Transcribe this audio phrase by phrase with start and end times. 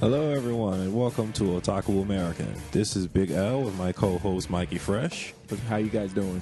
[0.00, 2.50] Hello, everyone, and welcome to Otaku American.
[2.72, 5.34] This is Big L with my co-host Mikey Fresh.
[5.68, 6.40] How you guys doing?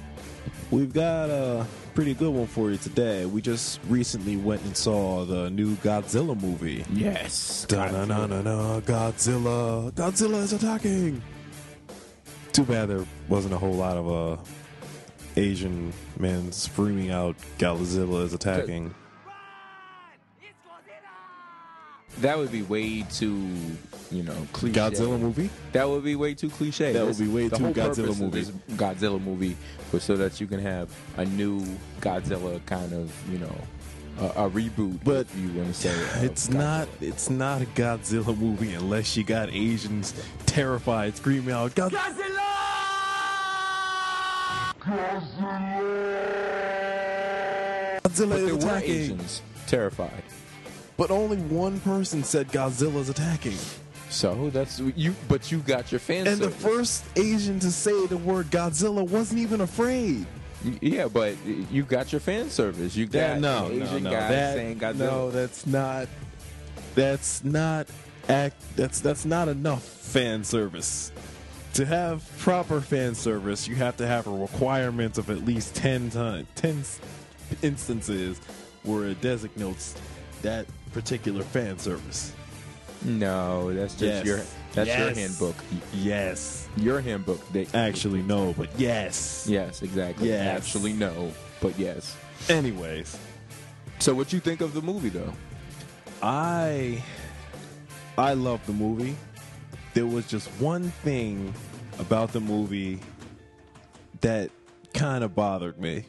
[0.71, 3.25] We've got a pretty good one for you today.
[3.25, 6.85] We just recently went and saw the new Godzilla movie.
[6.93, 7.65] Yes.
[7.67, 9.91] Da-na-na-na-na, Godzilla!
[9.91, 11.21] Godzilla is attacking!
[12.53, 14.41] Too bad there wasn't a whole lot of uh,
[15.35, 18.95] Asian men screaming out Godzilla is attacking.
[22.17, 23.47] That would be way too,
[24.11, 24.77] you know, cliche.
[24.79, 25.49] Godzilla movie?
[25.71, 26.91] That would be way too cliche.
[26.91, 28.43] That would be way the too Godzilla movie.
[28.75, 29.55] Godzilla movie
[29.93, 31.63] was so that you can have a new
[32.01, 33.55] Godzilla kind of, you know,
[34.19, 34.99] a, a reboot.
[35.05, 35.91] But if you want to say
[36.25, 36.53] It's Godzilla.
[36.55, 36.87] not.
[36.99, 40.13] It's not a Godzilla movie unless you got Asians
[40.45, 42.15] terrified, screaming out Godzilla.
[48.01, 48.91] Godzilla But there is were attacking.
[48.91, 50.23] Asians terrified.
[50.99, 53.57] But only one person said Godzilla's attacking.
[54.09, 55.15] So that's you.
[55.27, 56.27] But you got your fans.
[56.27, 60.25] And the first Asian to say the word Godzilla wasn't even afraid.
[60.81, 61.35] yeah, but
[61.71, 62.95] you got your fan service.
[62.95, 64.97] You got That, no, an no, Asian no, guy that, saying Godzilla.
[64.97, 66.07] no, that's not.
[66.95, 67.87] That's not
[68.27, 68.61] act.
[68.75, 71.11] That's that's not enough fan service.
[71.75, 76.09] To have proper fan service, you have to have a requirement of at least ten
[76.09, 76.83] times, ten
[77.61, 78.41] instances
[78.83, 79.95] where it designates
[80.41, 82.33] that particular fan service.
[83.03, 84.25] No, that's just Yes.
[84.25, 84.37] your
[84.73, 85.17] that's your Yes.
[85.17, 85.55] handbook.
[85.93, 87.41] Yes, Your handbook.
[87.51, 89.45] They, actually no, but yes.
[89.49, 90.29] yes, exactly.
[90.29, 90.57] Yes.
[90.57, 91.31] Actually, no,
[91.61, 92.15] but yes.
[92.49, 93.17] Anyways,
[93.99, 95.33] So, what you think of the movie, though?
[96.21, 97.01] I
[98.17, 99.15] I love the movie.
[99.93, 101.53] There was just one thing
[101.99, 102.99] about the movie
[104.21, 104.51] that
[104.93, 106.05] kind of bothered me.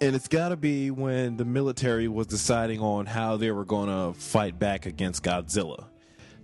[0.00, 3.88] And it's got to be when the military was deciding on how they were going
[3.88, 5.86] to fight back against Godzilla.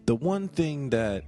[0.06, 1.25] The one thing that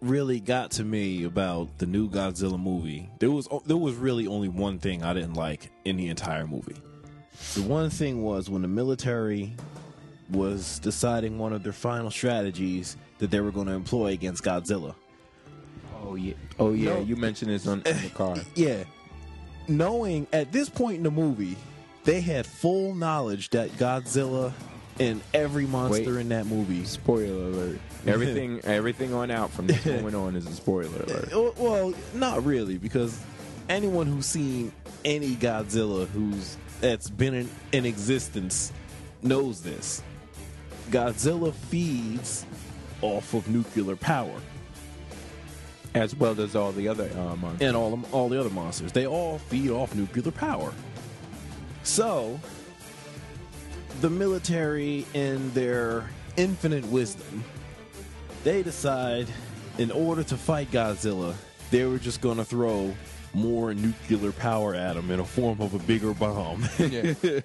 [0.00, 4.48] really got to me about the new Godzilla movie, there was there was really only
[4.48, 6.76] one thing I didn't like in the entire movie.
[7.54, 9.54] The one thing was when the military
[10.30, 14.94] was deciding one of their final strategies that they were going to employ against Godzilla.
[16.02, 16.94] Oh yeah, oh yeah.
[16.94, 17.00] No.
[17.00, 18.36] You mentioned this on, on the car.
[18.54, 18.84] Yeah.
[19.68, 21.56] Knowing at this point in the movie,
[22.04, 24.52] they had full knowledge that Godzilla
[24.98, 26.20] and every monster Wait.
[26.22, 26.84] in that movie.
[26.84, 27.78] Spoiler alert!
[28.06, 31.32] Everything, everything on out from this moment on is a spoiler alert.
[31.32, 33.20] Uh, Well, not really, because
[33.68, 34.72] anyone who's seen
[35.04, 38.72] any Godzilla who's that's been in, in existence
[39.20, 40.00] knows this.
[40.90, 42.46] Godzilla feeds
[43.02, 44.40] off of nuclear power.
[45.94, 47.66] As well as all the other uh, monsters.
[47.66, 48.92] and all all the other monsters.
[48.92, 50.72] They all feed off nuclear power.
[51.82, 52.38] So,
[54.00, 57.42] the military, in their infinite wisdom,
[58.44, 59.26] they decide,
[59.78, 61.34] in order to fight Godzilla,
[61.70, 62.94] they were just going to throw
[63.34, 66.66] more nuclear power at him in a form of a bigger bomb.
[66.78, 67.14] Yeah.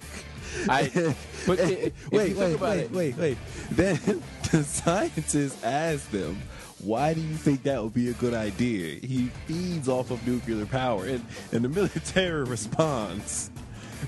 [0.68, 1.14] I,
[1.46, 3.38] but wait, wait, wait, it- wait, wait.
[3.70, 3.98] Then
[4.52, 6.40] the scientists asked them,
[6.84, 10.66] "Why do you think that would be a good idea?" He feeds off of nuclear
[10.66, 13.50] power, and and the military responds,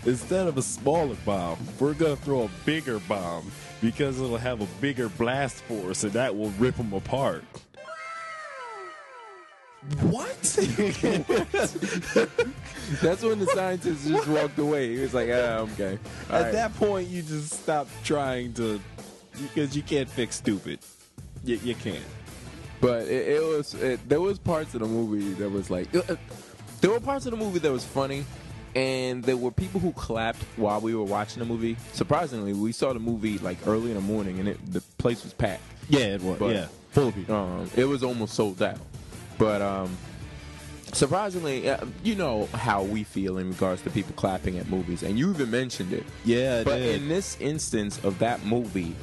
[0.04, 3.50] "Instead of a smaller bomb, we're gonna throw a bigger bomb
[3.80, 7.44] because it'll have a bigger blast force, and that will rip them apart."
[10.00, 10.36] What?
[13.02, 14.96] That's when the scientist just walked away.
[14.96, 15.98] He was like, "Ah, okay."
[16.28, 16.52] All At right.
[16.52, 18.80] that point, you just stop trying to,
[19.40, 20.80] because you can't fix stupid.
[21.44, 22.02] You, you can't.
[22.80, 26.16] But it, it was it, there was parts of the movie that was like uh,
[26.80, 28.24] there were parts of the movie that was funny,
[28.74, 31.76] and there were people who clapped while we were watching the movie.
[31.92, 35.32] Surprisingly, we saw the movie like early in the morning, and it, the place was
[35.32, 35.62] packed.
[35.88, 36.38] Yeah, it was.
[36.38, 37.34] But- yeah, full of people.
[37.34, 38.78] Um, it was almost sold out.
[39.38, 39.96] But um,
[40.92, 45.18] surprisingly, uh, you know how we feel in regards to people clapping at movies, and
[45.18, 46.04] you even mentioned it.
[46.24, 47.00] Yeah, it But did.
[47.02, 48.94] in this instance of that movie,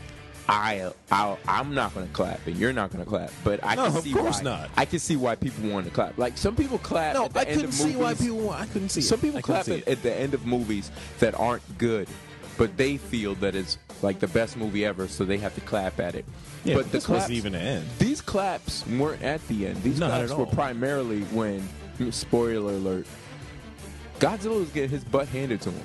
[0.50, 3.32] I, I I'm not going to clap, and you're not going to clap.
[3.44, 4.44] But I No, can of see course why.
[4.44, 4.70] not.
[4.76, 6.18] I can see why people want to clap.
[6.18, 7.14] Like some people clap.
[7.16, 8.38] no, at the I end couldn't of see why people.
[8.40, 9.02] want- I couldn't see.
[9.02, 9.22] Some it.
[9.22, 12.08] people I clap at, at the end of movies that aren't good,
[12.58, 16.00] but they feel that it's like the best movie ever, so they have to clap
[16.02, 16.26] at it.
[16.66, 17.86] Yeah, but the this wasn't even the end.
[18.00, 19.82] these claps weren't at the end.
[19.82, 21.68] These Not claps were primarily when,
[22.00, 23.08] mm, spoiler alert,
[24.20, 25.84] Godzilla was getting his butt handed to him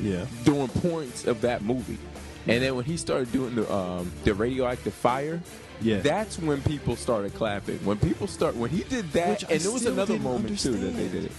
[0.00, 1.98] Yeah, during points of that movie.
[2.46, 5.40] And then when he started doing the um, the radioactive fire,
[5.80, 6.00] Yeah.
[6.00, 7.78] that's when people started clapping.
[7.84, 10.72] When people start when he did that, Which I and there was another moment too
[10.72, 11.32] that they did it.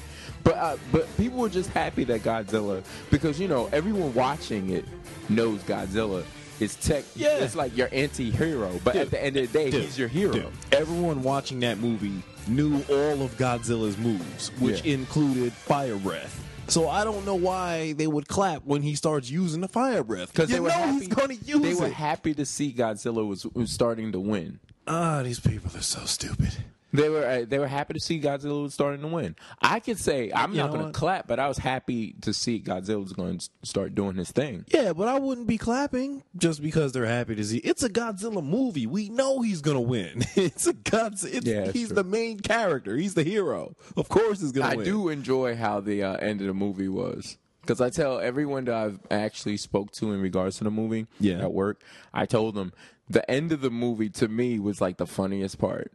[0.44, 4.86] But uh, but people were just happy that Godzilla because you know everyone watching it
[5.30, 6.24] knows Godzilla
[6.60, 7.04] is tech.
[7.16, 7.38] Yeah.
[7.40, 9.02] it's like your anti-hero, but Dude.
[9.04, 9.84] at the end of the day, Dude.
[9.84, 10.34] he's your hero.
[10.34, 14.94] Dude, everyone watching that movie knew all of Godzilla's moves, which Yeah.
[14.94, 16.42] included fire breath.
[16.68, 20.32] So I don't know why they would clap when he starts using the fire breath
[20.32, 23.26] Because they were know happy, he's going to use They were happy to see Godzilla
[23.28, 24.60] was, was starting to win.
[24.88, 26.54] Ah, these people are so stupid.
[26.94, 29.36] They were uh, they were happy to see Godzilla was starting to win.
[29.62, 32.62] I could say I'm You not going to clap, but I was happy to see
[32.62, 34.64] Godzilla was going to start doing his thing.
[34.70, 37.58] Yeah, but I wouldn't be clapping just because they're happy to see.
[37.58, 38.88] It's a Godzilla movie.
[38.88, 40.24] We know he's gonna win.
[40.38, 41.34] It's a Godzilla.
[41.34, 41.96] It's, Yeah, he's true.
[41.96, 42.96] the main character.
[42.96, 43.76] He's the hero.
[43.98, 47.38] Of course, he's gonna I do enjoy how the uh, end of the movie was
[47.62, 51.40] because I tell everyone that I've actually spoke to in regards to the movie Yeah.
[51.42, 51.82] at work,
[52.14, 52.72] I told them
[53.10, 55.92] the end of the movie to me was like the funniest part.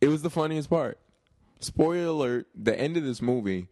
[0.00, 0.98] It was the funniest part.
[1.60, 3.68] Spoiler alert: the end of this movie,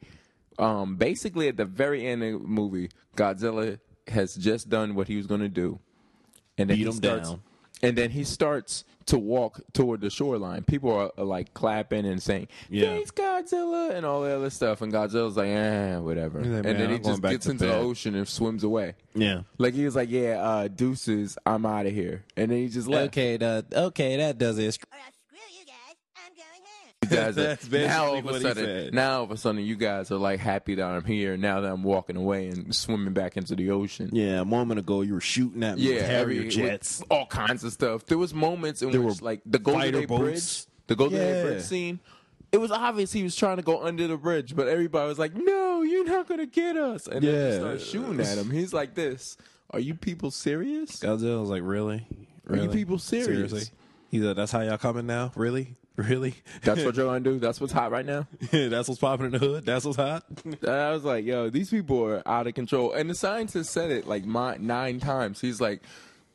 [0.59, 3.79] um, basically at the very end of the movie, Godzilla
[4.09, 5.79] has just done what he was going to do,
[6.59, 7.43] and then Beat he him starts, down.
[7.83, 10.65] and then he starts to walk toward the shoreline.
[10.65, 12.87] People are, are like clapping and saying, Yeah.
[12.95, 14.81] "Thanks, Godzilla," and all the other stuff.
[14.81, 17.67] And Godzilla's like, "Eh, whatever." Like, and then he I'm going just gets to into
[17.67, 18.95] the ocean and swims away.
[19.15, 19.43] Yeah.
[19.59, 22.89] Like he was like, "Yeah, uh, deuces, I'm out of here," and then he just
[22.89, 23.09] left.
[23.09, 23.37] Okay.
[23.37, 24.17] That okay.
[24.17, 24.79] That does it.
[24.91, 25.97] All right, screw you guys.
[26.17, 26.33] I'm
[27.11, 27.15] He.
[27.17, 30.17] That's basically now all of a sudden, now all of a sudden, you guys are
[30.17, 31.37] like happy that I'm here.
[31.37, 34.11] Now that I'm walking away and swimming back into the ocean.
[34.13, 34.41] Yeah.
[34.41, 37.01] A moment ago, you were shooting at me Yeah, with Harrier every- jets.
[37.01, 38.07] with all kinds of stuff.
[38.07, 40.09] There was moments in There which, were like the Golden Gate.
[40.09, 41.43] Bridge, the Golden Gate Yeah.
[41.43, 42.01] Bridge scene.
[42.53, 45.35] It was obvious he was trying to go under the bridge, but everybody was like,
[45.35, 47.49] "No, you're not gonna get us!" And then Yeah.
[47.51, 48.51] they started shooting at him.
[48.51, 49.37] He's like, "This?
[49.71, 52.07] Are you people serious?" Godzilla was like, really?
[52.49, 53.27] Are you people serious?
[53.27, 53.63] Seriously?
[54.09, 55.33] He's like, that's how y'all coming now?
[55.35, 55.75] Really?
[55.97, 56.35] Really?
[56.63, 57.39] That's what you're gonna do.
[57.39, 58.27] That's what's hot right now.
[58.53, 59.65] Yeah, that's what's popping in the hood.
[59.67, 60.25] That's what's hot.
[60.45, 62.93] And I was like, yo, these people are out of control.
[62.93, 65.41] And the scientist said it like mi- nine times.
[65.41, 65.83] He's like,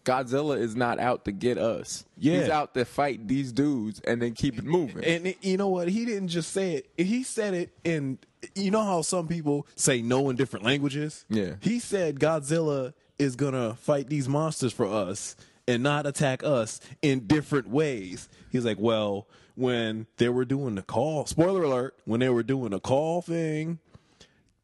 [0.06, 2.06] Godzilla is not out to get us.
[2.18, 2.40] Yeah.
[2.40, 5.04] He's out to fight these dudes and then keep it moving.
[5.04, 5.90] And it- you know what?
[5.90, 6.90] He didn't just say it.
[7.06, 8.18] He said it in.
[8.56, 11.26] You know how some people say no in different languages.
[11.30, 11.56] Yeah.
[11.60, 15.36] He said Godzilla is gonna fight these monsters for us
[15.68, 18.30] and not attack us in different ways.
[18.50, 19.28] He's like, well,
[19.60, 23.80] when they were doing the call, spoiler alert, when they were doing the call thing,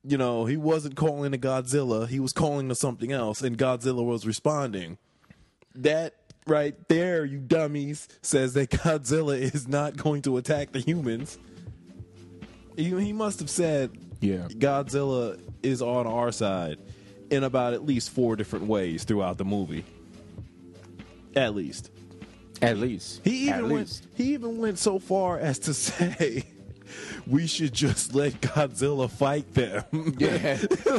[0.04, 2.08] you know, he wasn't calling to Godzilla.
[2.08, 4.98] He was calling to something else, and Godzilla was responding.
[5.74, 6.14] That
[6.48, 11.38] right there, you dummies, says that Godzilla is not going to attack the humans.
[12.78, 14.48] He, he must have said, Yeah.
[14.48, 16.78] Godzilla is on our side
[17.30, 19.84] in about at least four different ways throughout the movie.
[21.36, 21.92] At least.
[22.66, 23.22] At least.
[23.24, 23.88] He At even went.
[23.88, 24.08] least.
[24.16, 26.44] He even went so far as to say,
[27.28, 29.84] "We should just let Godzilla fight them."
[30.18, 30.58] Yeah.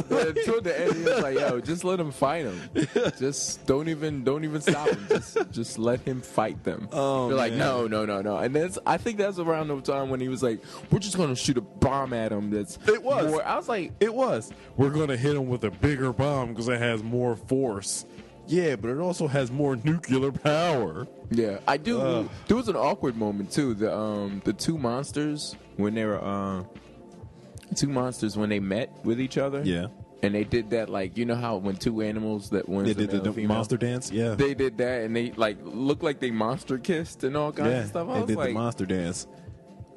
[0.09, 2.59] But Toward the end, he was like, yo, just let him fight him.
[3.19, 5.05] Just don't even don't even stop him.
[5.09, 6.87] Just just let him fight them.
[6.91, 7.59] Oh, They're like, man.
[7.59, 8.37] no, no, no, no.
[8.37, 10.61] And that's I think that's around the time when he was like,
[10.91, 13.31] we're just gonna shoot a bomb at him that's It was.
[13.31, 14.51] more I was like, It was.
[14.75, 18.05] We're gonna hit him with a bigger bomb because it has more force.
[18.47, 21.07] Yeah, but it also has more nuclear power.
[21.29, 21.99] Yeah, I do.
[22.01, 22.29] Ugh.
[22.47, 23.73] there was an awkward moment too.
[23.73, 26.63] The um the two monsters when they were uh
[27.75, 29.61] two monsters when they met with each other.
[29.63, 29.87] Yeah.
[30.23, 33.11] and they did that like you know how when two animals that one They did
[33.11, 34.09] the, the monster dance.
[34.11, 37.69] Yeah, They did that and they like looked like they monster kissed and all kinds
[37.69, 37.81] yeah.
[37.81, 38.07] of stuff.
[38.09, 39.27] I They was did like, the monster dance.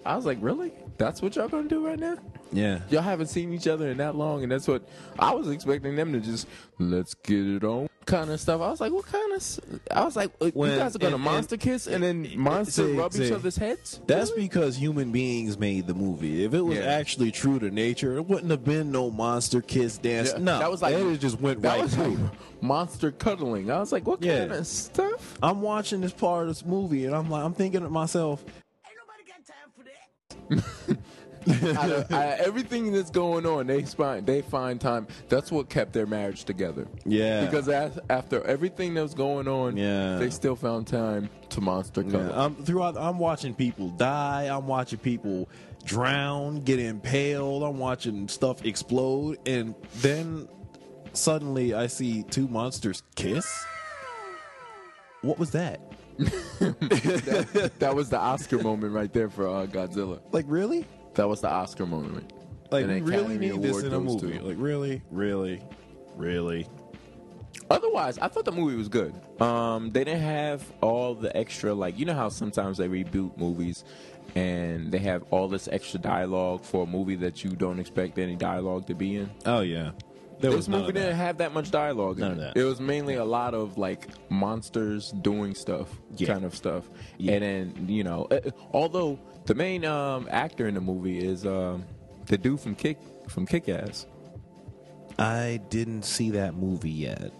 [0.04, 0.72] I was like, really?
[0.98, 2.16] That's what y'all gonna do right now?
[2.52, 4.82] Yeah, Y'all haven't seen each other in that long, and that's what
[5.18, 6.48] I was expecting them to just
[6.80, 8.60] let's get it on kind of stuff.
[8.60, 9.36] I was like, what kind of?
[9.36, 12.72] s- I was like, When- you guys are gonna and- monster kiss and then monster
[12.86, 13.32] see, rub each see.
[13.32, 14.00] other's heads?
[14.06, 14.42] That's Really?
[14.42, 16.44] because human beings made the movie.
[16.44, 16.84] If it was Yeah.
[16.84, 20.32] actually true to nature, it wouldn't have been no monster kiss dance.
[20.32, 22.16] Yeah, no, that was like it just went that right was through.
[22.16, 23.70] like monster cuddling.
[23.70, 24.40] I was like, what Yeah.
[24.40, 25.38] kind of stuff?
[25.42, 28.44] I'm watching this part of this movie, and I'm like, I'm thinking to myself,
[31.46, 31.76] Ain't nobody got time for that.
[31.76, 35.06] out of, out of everything that's going on, they find they find time.
[35.28, 36.86] That's what kept their marriage together.
[37.04, 37.44] Yeah.
[37.44, 40.16] because as, after everything that was going on, Yeah.
[40.18, 42.28] they still found time to monster cuddle.
[42.28, 42.96] Yeah, I'm throughout.
[42.96, 44.48] I'm watching people die.
[44.54, 45.48] I'm watching people
[45.84, 47.62] drown, get impaled.
[47.62, 50.48] I'm watching stuff explode, and then
[51.12, 53.64] suddenly I see two monsters kiss.
[55.22, 55.80] What was that?
[56.18, 60.20] that was the Oscar moment right there for uh, Godzilla.
[60.32, 60.86] Like really?
[61.14, 62.32] That was the Oscar moment.
[62.70, 64.38] Like we really Academy need this Award in a goes movie?
[64.38, 65.60] to- Like really, really,
[66.16, 66.66] really.
[67.68, 69.14] Otherwise, I thought the movie was good.
[69.40, 73.84] Um, they didn't have all the extra, like you know how sometimes they reboot movies,
[74.34, 78.36] and they have all this extra dialogue for a movie that you don't expect any
[78.36, 79.30] dialogue to be in.
[79.46, 79.90] Oh yeah.
[80.40, 82.16] There this was none movie of didn't have that much dialogue.
[82.16, 82.54] in None of it.
[82.54, 82.56] that.
[82.60, 86.28] It was mainly a lot of like monsters doing stuff, Yeah.
[86.32, 86.88] kind of stuff.
[87.18, 87.32] Yeah.
[87.34, 87.42] And
[87.76, 88.40] then you know, uh,
[88.72, 91.84] although the main um, actor in the movie is um,
[92.26, 94.06] the dude from Kick from Kick Ass.
[95.18, 97.32] I didn't see that movie yet.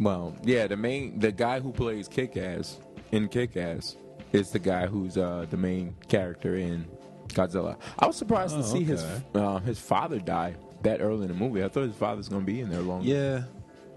[0.00, 2.78] Well, yeah, the main the guy who plays Kick Ass
[3.12, 3.96] in Kick Ass
[4.32, 6.84] is the guy who's uh, the main character in
[7.28, 7.76] Godzilla.
[7.98, 9.04] I was surprised Oh, to see his
[9.34, 11.64] uh, his father die that early in the movie.
[11.64, 13.06] I thought his father's going to be in there longer.
[13.08, 13.42] Yeah,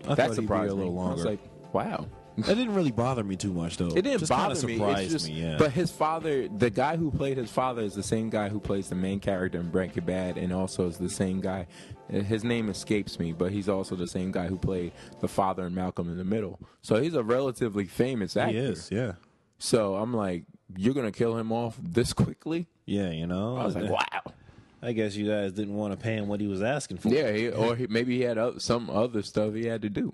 [0.07, 0.99] I that thought he'd be surprised a little me.
[0.99, 1.15] I longer.
[1.15, 1.39] was like,
[1.73, 2.07] wow.
[2.37, 3.87] That didn't really bother me too much, though.
[3.87, 4.77] It didn't just bother me.
[4.77, 5.55] Surprised It's just, me, yeah.
[5.57, 8.89] But his father, the guy who played his father, is the same guy who plays
[8.89, 11.67] the main character in Breaking Bad, and also is the same guy.
[12.09, 15.75] His name escapes me, but he's also the same guy who played the father in
[15.75, 16.59] Malcolm in the Middle.
[16.81, 18.53] So he's a relatively famous actor.
[18.53, 19.13] he is, yeah,
[19.57, 20.43] So I'm like,
[20.77, 22.67] you're gonna kill him off this quickly?
[22.85, 23.09] yeah.
[23.09, 24.33] You know, I was like, wow.
[24.81, 27.09] I guess you guys didn't want to pay him what he was asking for.
[27.09, 30.13] Yeah, he, or he, maybe he had some other stuff he had to do.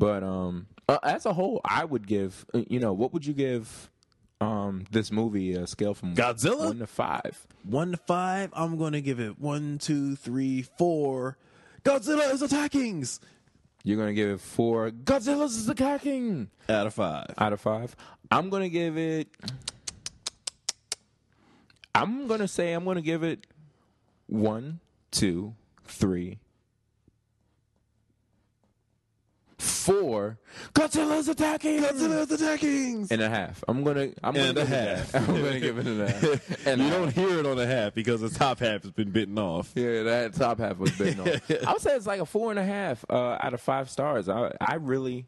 [0.00, 2.44] But um, uh, as a whole, I would give.
[2.54, 3.90] uh, You know, what would you give
[4.40, 6.64] um this movie a scale from Godzilla?
[6.68, 7.46] one to five?
[7.64, 11.36] One to five, I'm going to give it one, two, three, four.
[11.84, 13.04] Godzilla is attacking
[13.84, 14.90] You're gonna give it four.
[14.90, 17.32] Godzilla's is attacking out of five.
[17.38, 17.94] out of five.
[18.30, 19.28] I'm gonna give it.
[21.94, 23.46] I'm gonna say I'm gonna give it
[24.26, 24.80] one,
[25.10, 25.54] two,
[25.86, 26.38] three,
[29.60, 30.38] four.
[30.74, 31.80] Godzilla's attacking.
[31.82, 33.06] Godzilla's attacking.
[33.10, 33.62] and a half.
[33.68, 34.10] I'm gonna.
[34.22, 35.14] I'm And gonna a give it half.
[35.14, 36.66] I'm gonna give it a half.
[36.66, 37.14] And you a don't half.
[37.14, 39.72] hear it on the half because the top half has been bitten off.
[39.74, 41.18] Yeah, that top half was big.
[41.20, 41.28] on.
[41.66, 44.28] I would say it's like a four and a half uh, out of five stars.
[44.28, 45.26] I, I really,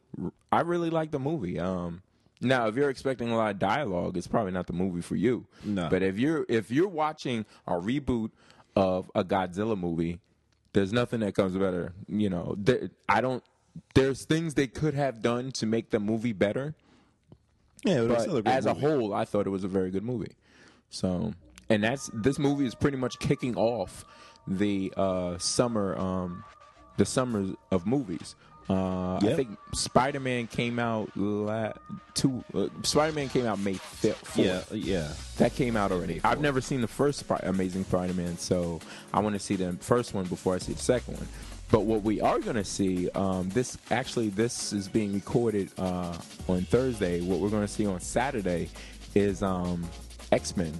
[0.51, 1.59] I really like the movie.
[1.61, 2.03] Um,
[2.41, 5.47] now, if you're expecting a lot of dialogue, it's probably not the movie for you.
[5.65, 5.89] No.
[5.89, 8.31] But if you're if you're watching a reboot
[8.75, 10.19] of a Godzilla movie,
[10.73, 11.93] there's nothing that comes better.
[12.09, 13.45] You know, there, I don't.
[13.95, 16.75] There's things they could have done to make the movie better.
[17.85, 20.33] Yeah, But as a whole, I thought it was a very good movie.
[20.91, 21.33] So,
[21.69, 24.05] and that's this movie is pretty much kicking off
[24.47, 26.45] the uh, summer, um,
[26.97, 28.35] the summer of movies.
[28.71, 31.73] Uh, I think Spider Man came out la-
[32.15, 32.45] two.
[32.55, 34.37] Uh, Spider Man came out May fifth.
[34.39, 35.13] yeah, yeah.
[35.39, 36.21] That came out already.
[36.23, 38.79] I've never seen the first Spi- Amazing Spider-Man, so
[39.13, 41.29] I want to see the first one before I see the second one.
[41.73, 46.17] But what we are going to see, um, this actually this is being recorded uh,
[46.47, 47.21] on Thursday.
[47.23, 48.69] What we're going to see on Saturday
[49.15, 49.89] is um,
[50.31, 50.73] X Men,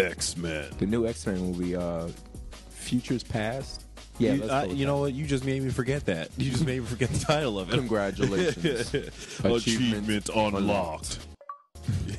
[0.00, 0.68] X Men.
[0.78, 2.08] the new X Men movie, uh,
[2.70, 3.84] Futures Past.
[4.18, 5.12] Yeah, you, let's I- you know what?
[5.12, 6.30] You just made me forget that.
[6.36, 7.76] You just made me forget the title of it.
[7.76, 8.94] Congratulations.
[9.44, 11.20] Achievement unlocked.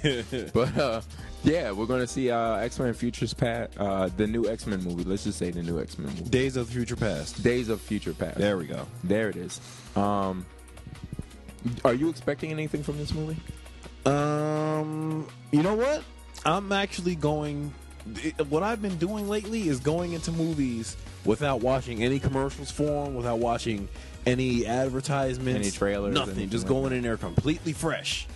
[0.54, 1.02] But uh,
[1.44, 4.82] yeah, we're going to see uh, X Men Futures Past, uh, the new X Men
[4.84, 5.04] movie.
[5.04, 6.30] Let's just say the new X Men movie.
[6.30, 7.42] Days of the Future Past.
[7.44, 8.38] Days of Future Past.
[8.38, 8.86] There we go.
[9.04, 9.62] There it is.
[9.96, 10.46] Um,
[11.86, 13.38] are you expecting anything from this movie?
[14.06, 16.04] Um, you know what?
[16.46, 17.74] I'm actually going.
[18.48, 23.16] What I've been doing lately is going into movies without watching any commercials for them,
[23.16, 23.90] without watching
[24.26, 26.50] any advertisements, Any trailers, nothing.
[26.50, 28.28] Just like going in there completely fresh.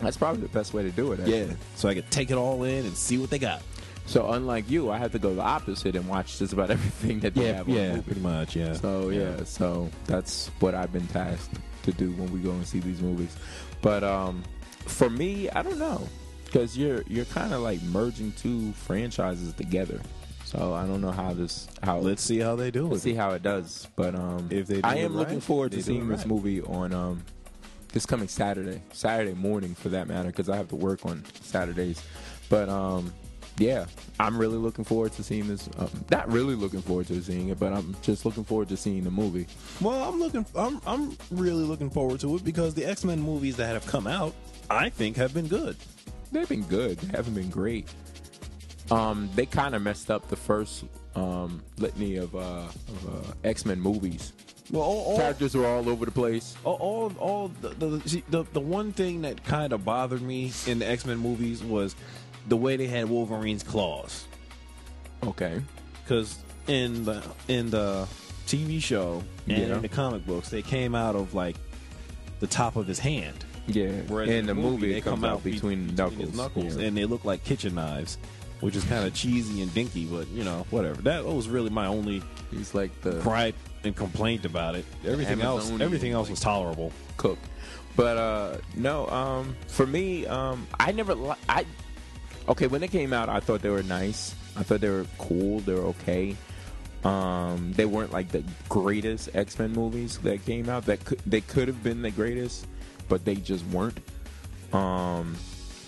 [0.00, 1.20] That's probably the best way to do it.
[1.20, 1.38] Actually.
[1.40, 3.62] Yeah, so I could take it all in and see what they got.
[4.06, 7.34] So unlike you, I have to go the opposite and watch just about everything that
[7.34, 8.02] they have on the movie.
[8.02, 8.56] pretty much.
[8.56, 8.72] Yeah.
[8.74, 12.80] So yeah, so that's what I've been tasked to do when we go and see
[12.80, 13.36] these movies.
[13.80, 14.42] But um,
[14.86, 16.08] for me, I don't know
[16.46, 20.00] because you're you're kind of like merging two franchises together.
[20.44, 23.02] So I don't know how this how let's see how they do Let's it.
[23.04, 23.86] see how it does.
[23.96, 26.92] But um, If they do I am looking forward to seeing it this movie on
[26.92, 27.22] um,
[27.92, 32.02] this coming Saturday, Saturday morning for that matter, because I have to work on Saturdays.
[32.48, 33.12] But um,
[33.58, 33.86] yeah,
[34.18, 35.68] I'm really looking forward to seeing this.
[35.78, 39.04] Um, not really looking forward to seeing it, but I'm just looking forward to seeing
[39.04, 39.46] the movie.
[39.80, 40.46] Well, I'm looking.
[40.54, 44.06] I'm I'm really looking forward to it because the X Men movies that have come
[44.06, 44.34] out,
[44.70, 45.76] I think, have been good.
[46.30, 46.98] They've been good.
[46.98, 47.88] They haven't been great.
[48.90, 50.84] Um, they kind of messed up the first
[51.14, 54.32] um, litany of, uh, of uh, X Men movies.
[54.72, 56.56] Well, all, all, Characters were all over the place.
[56.64, 60.50] all, all, all the, the, see, the the one thing that kind of bothered me
[60.66, 61.94] in the X Men movies was
[62.48, 64.24] the way they had Wolverine's claws.
[65.24, 65.60] Okay.
[66.02, 66.38] Because
[66.68, 68.08] in the in the
[68.46, 69.76] TV show and Yeah.
[69.76, 71.56] in the comic books, they came out of like
[72.40, 73.44] the top of his hand.
[73.68, 73.90] Yeah.
[74.08, 76.34] Whereas in the movie, they come out be- between, knuckles.
[76.34, 76.86] knuckles, Yeah.
[76.86, 78.18] and they look like kitchen knives,
[78.60, 80.04] which is kind of cheesy and dinky.
[80.06, 81.00] But you know, whatever.
[81.02, 84.84] That was really my only He's like the gripe and complaint about it.
[85.04, 86.92] Everything else, everything else was tolerable.
[87.16, 87.38] cook.
[87.96, 91.66] But uh no, um for me, um I never li- I
[92.48, 94.34] Okay, when they came out, I thought they were nice.
[94.56, 96.36] I thought they were cool, they were okay.
[97.04, 100.86] Um, they weren't like the greatest X Men movies that came out.
[100.86, 102.66] That could they could have been the greatest,
[103.08, 103.98] but they just weren't.
[104.72, 105.36] Um,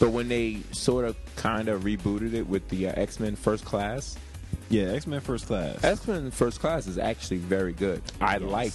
[0.00, 3.64] but when they sort of kind of rebooted it with the uh, X Men First
[3.64, 4.16] Class,
[4.68, 5.82] Yeah, X Men First Class.
[5.84, 8.02] X Men First Class is actually very good.
[8.20, 8.72] I like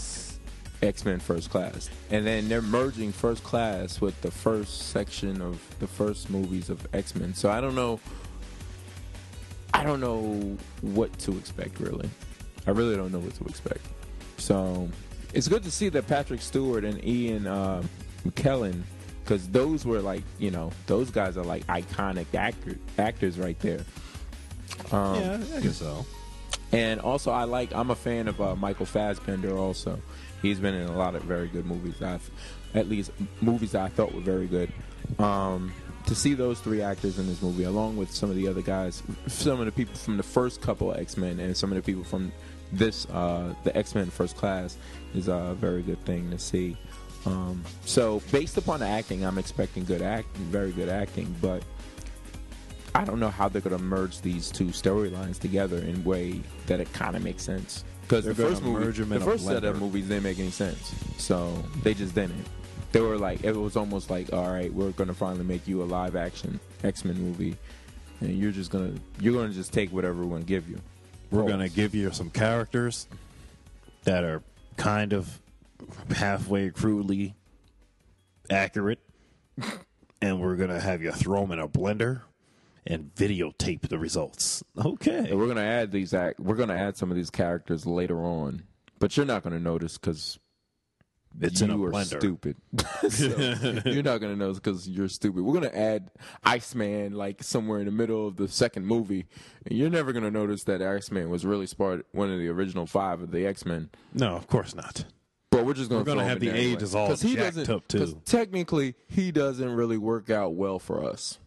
[0.82, 5.62] X Men First Class, and then they're merging First Class with the first section of
[5.80, 7.34] the first movies of X Men.
[7.34, 8.00] So I don't know.
[9.74, 12.10] I don't know what to expect really.
[12.66, 13.82] I really don't know what to expect.
[14.38, 14.90] So
[15.34, 17.84] it's good to see that Patrick Stewart and Ian uh,
[18.26, 18.82] McKellen,
[19.24, 23.84] because those were like you know those guys are like iconic actor, actors right there.
[24.92, 26.06] Um, yeah, I guess so.
[26.72, 27.74] and also, I like.
[27.74, 29.58] I'm a fan of uh, Michael Fassbender.
[29.58, 30.00] Also,
[30.42, 32.02] he's been in a lot of very good movies.
[32.02, 32.30] I've,
[32.74, 34.72] at least movies that I thought were very good.
[35.18, 35.74] Um,
[36.06, 39.04] to see those three actors in this movie, along with some of the other guys,
[39.28, 41.82] some of the people from the first couple of X Men, and some of the
[41.82, 42.32] people from
[42.72, 44.78] this, uh, the X Men First Class,
[45.14, 46.78] is a very good thing to see.
[47.26, 51.64] Um, so, based upon the acting, I'm expecting good acting, very good acting, but
[52.96, 56.42] I don't know how they're going to merge these two storylines together in a way
[56.68, 57.84] that it kind of makes sense.
[58.02, 61.52] Because the first movie, the first set of movies didn't make any sense, so
[61.84, 62.44] they just didn't.
[62.92, 65.84] They were like, it was almost like, all right, we're going to finally make you
[65.84, 67.56] a live action X Men movie,
[68.20, 70.80] and you're just gonna you're gonna just take whatever we're going to give you.
[71.30, 71.52] We're Roles.
[71.52, 73.08] gonna give you some characters
[74.06, 74.42] that are
[74.78, 75.40] kind of
[76.16, 77.36] halfway crudely
[78.50, 79.00] accurate,
[80.20, 82.22] and we're gonna have you throw them in a blender
[82.88, 84.64] and videotape the results.
[84.78, 85.30] Okay.
[85.30, 86.40] And we're gonna add these act.
[86.40, 88.64] We're gonna add some of these characters later on,
[89.00, 90.40] but you're not gonna notice because
[91.40, 92.18] It's you are blender.
[92.20, 92.56] stupid.
[93.10, 95.44] So, you're not gonna notice because you're stupid.
[95.44, 96.12] We're gonna add
[96.44, 99.26] Iceman like somewhere in the middle of the second movie,
[99.66, 103.22] and you're never gonna notice that Iceman was really part one of the original five
[103.22, 103.90] of the X Men.
[104.14, 105.06] No, of course not.
[105.52, 106.74] But we're just gonna We're gonna have the there anyway.
[106.74, 108.22] ages all 'Cause he jacked doesn't- up, too.
[108.26, 111.40] Technically, he doesn't really work out well for us.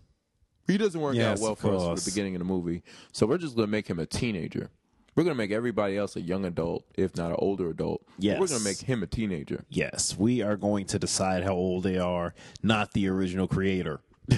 [0.67, 1.99] He doesn't work Yes, out well of for us course.
[2.01, 2.83] at the beginning of the movie.
[3.13, 4.71] So we're just gonna make him a teenager.
[5.15, 8.03] We're gonna make everybody else a young adult, if not an older adult.
[8.17, 8.51] But We're Yes.
[8.53, 9.65] gonna make him a teenager.
[9.69, 14.01] Yes, we are going to decide how old they are, not the original creator.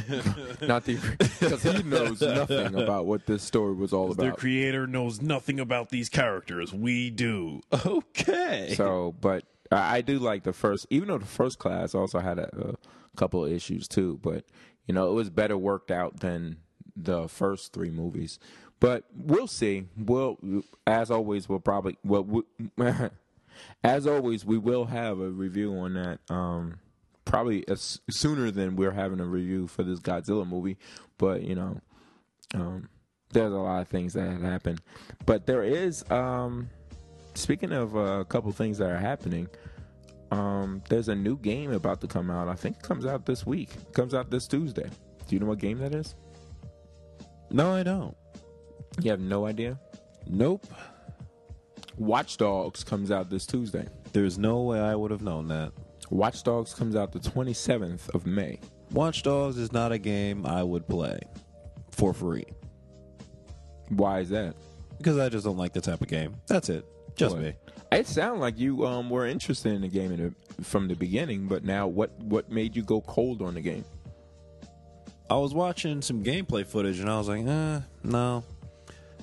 [0.63, 0.97] Not the
[1.41, 4.39] because he knows nothing about what this story was all Their about.
[4.39, 6.73] creator knows nothing about these characters.
[6.73, 7.61] We do.
[7.85, 8.73] Okay.
[8.77, 12.39] So, but I I do like the first, even though the first class also had
[12.39, 12.75] a, a
[13.17, 14.19] couple of issues too.
[14.23, 14.45] But
[14.87, 16.59] you know, it was better worked out than
[16.97, 18.39] the first three movies.
[18.81, 19.85] But we'll see.
[19.97, 20.39] We'll,
[20.87, 22.43] as always, we'll probably well, we,
[23.85, 26.19] as always, we will have a review on that.
[26.29, 26.81] Um,
[27.25, 30.77] probably as, sooner than we're having a review for this Godzilla movie.
[31.19, 31.81] But you know,
[32.53, 32.89] um,
[33.33, 34.81] there's a lot of things that have happened.
[35.25, 36.09] But there is.
[36.11, 36.69] Um,
[37.35, 39.49] Speaking of uh, a couple things that are happening,
[40.31, 42.49] um, there's a new game about to come out.
[42.49, 43.71] I think it comes out this week.
[43.75, 44.89] It comes out this Tuesday.
[45.29, 46.15] Do you know what game that is?
[47.51, 48.17] no, I don't.
[49.01, 49.79] You have no idea.
[50.27, 50.67] Nope.
[51.97, 53.87] Watch Dogs comes out this Tuesday.
[54.13, 55.73] There's no way I would have known that.
[56.11, 58.59] Watch Dogs comes out the 27th of May.
[58.93, 61.19] Watch Dogs is not a game I would play
[61.91, 62.45] for free
[63.89, 64.55] Why is that?
[64.99, 66.35] because I just don't like the type of game.
[66.47, 66.85] That's it.
[67.17, 67.43] Just What?
[67.45, 67.55] me.
[68.01, 71.65] It sounded like you um, were interested in the game the, from the beginning, but
[71.65, 72.11] now what?
[72.21, 73.85] What made you go cold on the game?
[75.31, 78.45] I was watching some gameplay footage and I was like, eh, no,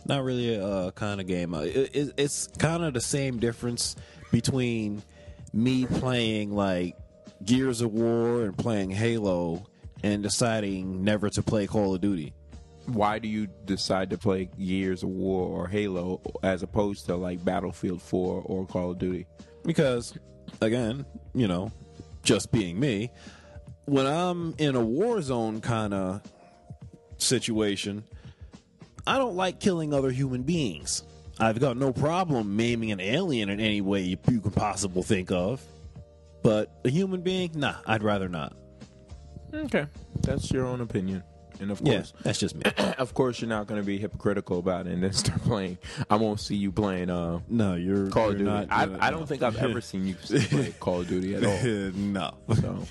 [0.07, 1.53] not really a uh, kind of game.
[1.53, 3.95] Uh, It, it, it's kind of the same difference
[4.31, 5.03] between
[5.53, 6.95] me playing like
[7.45, 9.65] Gears of War and playing Halo
[10.03, 12.33] and deciding never to play Call of Duty.
[12.87, 17.43] Why do you decide to play Gears of War or Halo as opposed to like
[17.45, 19.27] Battlefield 4 or Call of Duty?
[19.63, 20.17] because
[20.61, 21.71] again you know
[22.23, 23.11] just being me
[23.85, 26.21] when i'm in a war zone kind of
[27.17, 28.03] situation
[29.05, 31.03] i don't like killing other human beings.
[31.39, 35.63] I've got no problem maiming an alien in any way you can possibly think of
[36.43, 38.55] but a human being nah i'd rather not.
[39.53, 39.85] Okay,
[40.21, 41.23] that's your own opinion,
[41.61, 42.63] and of yeah course, that's just me
[42.97, 45.77] of course, you're not going to be hypocritical about it and then start playing.
[46.09, 48.43] I won't see you playing uh, no you're Call of Duty.
[48.49, 51.43] not, I, you're- I don't think I've ever seen you play Call of Duty at
[51.45, 51.63] all.
[51.95, 52.87] no So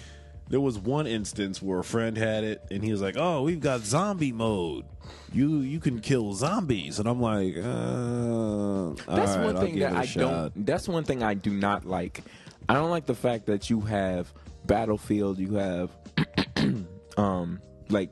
[0.49, 3.61] There was one instance where a friend had it, and he was like, "Oh, we've
[3.61, 4.85] got zombie mode.
[5.33, 10.05] You you can kill zombies." And I'm like, uh, that's right, one thing that I
[10.05, 10.21] shot.
[10.55, 10.67] don't.
[10.67, 12.23] That's one thing I do not like.
[12.69, 14.33] I don't like the fact that you have
[14.67, 15.39] Battlefield.
[15.39, 15.91] You have
[17.17, 18.11] um like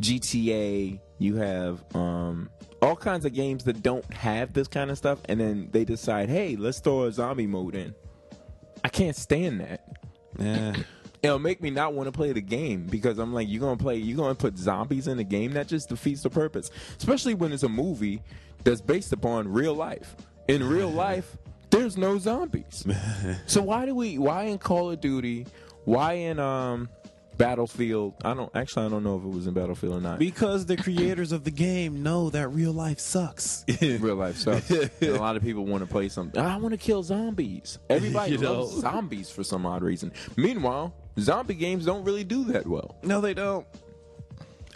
[0.00, 5.20] GTA, you have um, all kinds of games that don't have this kind of stuff,
[5.26, 7.94] and then they decide, hey, let's throw a zombie mode in.
[8.84, 9.84] I can't stand that.
[10.38, 10.76] Yeah.
[11.22, 13.96] It'll make me not want to play the game because I'm like, you're gonna play,
[13.96, 15.52] you're gonna put zombies in the game.
[15.52, 16.70] That just defeats the purpose.
[16.96, 18.22] Especially when it's a movie
[18.62, 20.14] that's based upon real life.
[20.46, 21.36] In real life,
[21.70, 22.86] there's no zombies.
[23.46, 24.18] so why do we?
[24.18, 25.46] Why in Call of Duty?
[25.84, 26.88] Why in um
[27.38, 28.14] Battlefield?
[28.24, 28.86] I don't actually.
[28.86, 30.18] I don't know if it was in Battlefield or not.
[30.18, 33.64] Because the creators of the game know that real life sucks.
[33.80, 34.70] real life sucks.
[34.70, 36.40] and a lot of people want to play something.
[36.40, 37.78] I want to kill zombies.
[37.88, 38.60] Everybody You know?
[38.62, 40.12] loves zombies for some odd reason.
[40.36, 42.96] Meanwhile, zombie games don't really do that well.
[43.02, 43.66] no, they don't.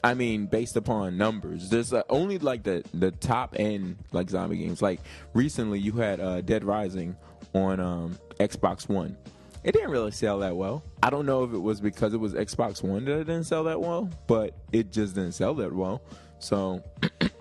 [0.04, 4.56] I mean, based upon numbers, there's uh, only like the the top end like zombie
[4.56, 4.82] games.
[4.82, 5.00] Like
[5.32, 7.16] recently, you had uh, Dead Rising
[7.54, 9.16] on um, Xbox One.
[9.64, 10.82] It didn't really sell that well.
[11.02, 13.64] I don't know if it was because it was Xbox One that it didn't sell
[13.64, 16.02] that well, but it just didn't sell that well.
[16.40, 16.82] So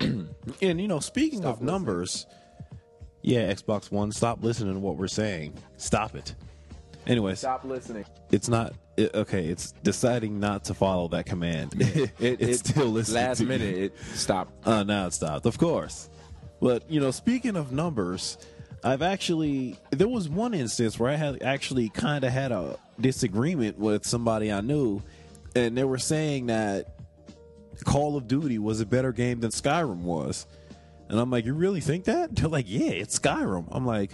[0.60, 2.26] And you know, speaking Stop of numbers,
[3.22, 5.54] yeah, Xbox One, stop listening to what we're saying.
[5.76, 6.34] Stop it.
[7.06, 8.04] Anyways, stop listening.
[8.30, 9.46] it's not it, okay.
[9.46, 11.74] It's deciding not to follow that command.
[12.18, 13.24] It, it's still listening.
[13.24, 13.84] Last to minute, you.
[13.86, 14.66] it stopped.
[14.66, 16.08] Uh, now it stopped, of course.
[16.60, 18.38] But you know, speaking of numbers,
[18.84, 23.78] I've actually there was one instance where I had actually kind of had a disagreement
[23.78, 25.02] with somebody I knew,
[25.54, 26.96] and they were saying that
[27.84, 30.46] Call of Duty was a better game than Skyrim was,
[31.08, 32.34] and I'm like, you really think that?
[32.36, 33.68] They're like, yeah, it's Skyrim.
[33.70, 34.10] I'm like,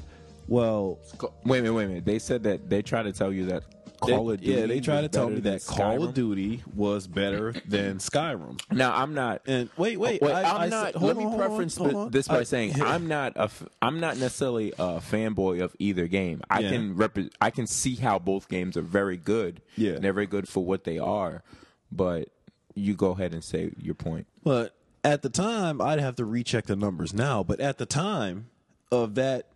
[0.47, 0.99] well,
[1.45, 2.05] Wait a minute, wait a minute.
[2.05, 3.63] They said that they tried to tell you that
[4.01, 4.53] Call they- of Duty.
[4.61, 8.61] yeah, they tried to tell me than that Call of Duty was better than Skyrim.
[8.71, 9.43] Now I'm not.
[9.47, 10.95] And wait, wait, Wait, I, I'm I not.
[10.95, 12.11] hold let me on, hold on, preference hold on.
[12.11, 12.85] this by I- saying yeah.
[12.85, 13.43] I'm not a.
[13.43, 16.43] F- I'm not necessarily a fanboy of either game.
[16.51, 16.71] I Yeah.
[16.71, 19.63] can rep- I can see how both games are very good.
[19.77, 19.93] Yeah.
[19.93, 21.43] and they're very good for what they are.
[21.91, 22.29] But
[22.75, 24.27] you go ahead and say your point.
[24.45, 27.43] But at the time, I'd have to recheck the numbers now.
[27.43, 28.51] But at the time
[28.93, 29.49] of that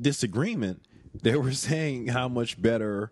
[0.00, 0.82] disagreement,
[1.22, 3.10] they were saying how much better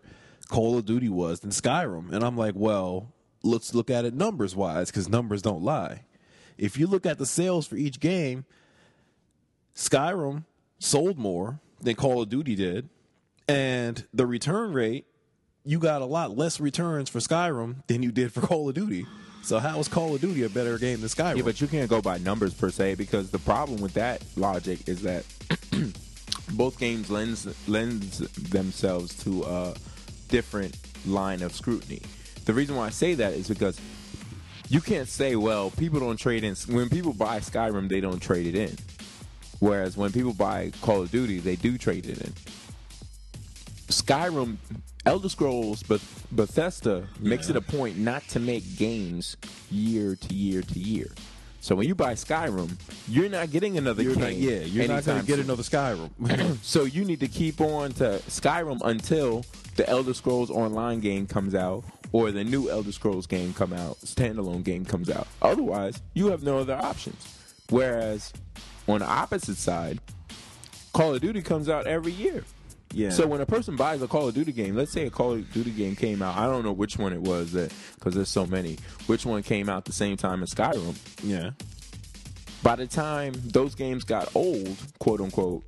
[0.49, 2.11] Call of Duty was than Skyrim.
[2.11, 6.03] And I'm like, well, let's look at it numbers wise because numbers don't lie.
[6.57, 8.45] If you look at the sales for each game,
[9.75, 10.43] Skyrim
[10.79, 12.89] sold more than Call of Duty did.
[13.47, 15.05] And the return rate,
[15.63, 19.05] you got a lot less returns for Skyrim than you did for Call of Duty.
[19.43, 21.37] So how is Call of Duty a better game than Skyrim?
[21.37, 24.89] Yeah, but you can't go by numbers per se because the problem with that logic
[24.89, 25.23] is that
[26.51, 28.17] both games lends lends
[28.49, 29.73] themselves to a
[30.29, 32.01] different line of scrutiny.
[32.45, 33.79] The reason why I say that is because
[34.69, 38.47] you can't say, well, people don't trade in when people buy Skyrim, they don't trade
[38.47, 38.75] it in.
[39.59, 42.33] Whereas when people buy Call of Duty, they do trade it in.
[43.87, 44.57] Skyrim,
[45.05, 49.35] Elder Scrolls, but Bethesda makes it a point not to make games
[49.69, 51.07] year to year to year.
[51.61, 52.71] So when you buy Skyrim,
[53.09, 54.23] you're not getting another you're game.
[54.23, 56.09] not, yeah, you're not going to get another Skyrim.
[56.63, 59.43] So you need to keep on to Skyrim until
[59.79, 63.95] the Elder Scrolls Online game comes out or the new Elder Scrolls game come out,
[64.01, 65.25] standalone game comes out.
[65.41, 67.25] Otherwise, you have no other options.
[67.69, 68.33] Whereas
[68.89, 69.99] on the opposite side,
[70.91, 72.43] Call of Duty comes out every year.
[72.93, 73.09] yeah.
[73.11, 75.49] So when a person buys a Call of Duty game, let's say a Call of
[75.53, 78.45] Duty game came out, I don't know which one it was that because there's so
[78.45, 78.77] many.
[79.07, 80.97] Which one came out the same time as Skyrim?
[81.23, 81.51] yeah,
[82.63, 85.63] By the time those games got old, quote unquote,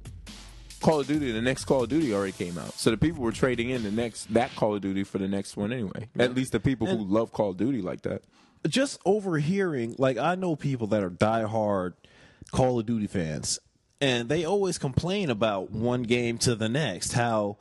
[0.82, 2.74] Call of Duty, the next Call of Duty already came out.
[2.74, 5.56] So the people were trading in the next that Call of Duty for the next
[5.56, 6.10] one anyway.
[6.18, 8.24] At least the people who love Call of Duty like that.
[8.68, 11.94] just overhearing, like I know people that are diehard
[12.52, 13.60] Call of Duty fans,
[14.02, 17.58] and they always complain about one game to the next, how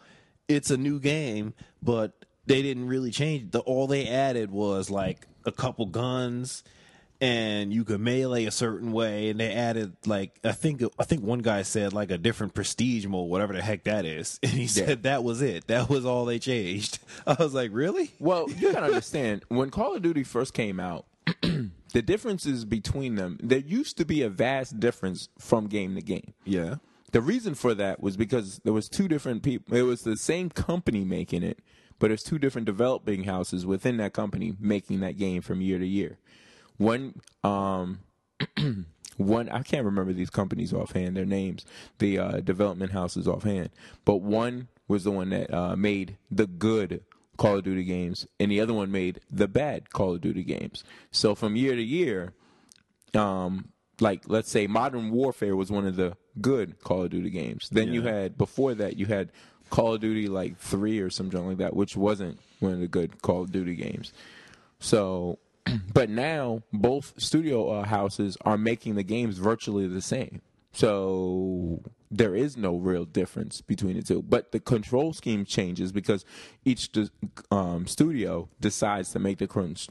[0.49, 3.53] it's a new game, but they didn't really change.
[3.53, 6.65] The all they added was like a couple guns,
[7.21, 11.23] and you could melee a certain way, and they added like I think I think
[11.23, 14.67] one guy said like a different prestige mode, whatever the heck that is, and he
[14.67, 15.67] said that was it.
[15.67, 16.99] That was all they changed.
[17.27, 18.13] I was like, really?
[18.19, 21.07] Well, you gotta understand when Call of Duty first came out,
[21.43, 23.39] the differences between them.
[23.43, 26.35] There used to be a vast difference from game to game.
[26.45, 26.77] Yeah.
[27.13, 29.77] The reason for that was because there was two different people.
[29.77, 31.59] It was the same company making it,
[31.99, 35.87] but there's two different developing houses within that company making that game from year to
[35.87, 36.19] year.
[36.81, 38.01] One, um,
[39.19, 41.67] one I can't remember these companies offhand, their names,
[41.99, 43.69] the uh, development houses offhand,
[44.07, 47.05] but one was the one that uh, made the good
[47.37, 50.83] Call of Duty games, and the other one made the bad Call of Duty games.
[51.11, 52.33] So from year to year,
[53.13, 53.69] um,
[54.01, 57.69] like let's say Modern Warfare was one of the good Call of Duty games.
[57.71, 59.33] Then you had before that you had
[59.69, 63.21] Call of Duty like three or something like that, which wasn't one of the good
[63.21, 64.15] Call of Duty games.
[64.79, 65.39] So
[65.93, 70.43] but now both studio uh, houses are making the games virtually the same.
[70.73, 74.23] So there is no real difference between the two.
[74.23, 76.25] But the control scheme changes because
[76.65, 76.91] each
[77.51, 79.47] um, studio decides to make the